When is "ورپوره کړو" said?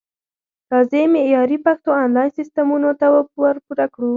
3.45-4.09